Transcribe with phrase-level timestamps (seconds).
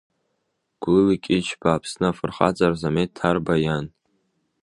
[0.81, 3.85] Гәыли Кьычба, Аԥсны Афырхаҵа Арзамеҭ Ҭарба иан.